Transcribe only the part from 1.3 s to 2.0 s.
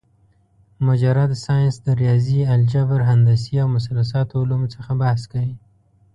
ساينس د